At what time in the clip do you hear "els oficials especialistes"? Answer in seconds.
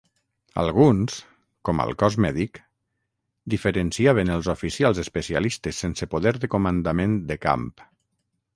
4.37-5.85